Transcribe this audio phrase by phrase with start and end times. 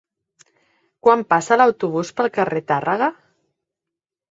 [1.07, 3.13] Quan passa l'autobús pel carrer Tàrrega?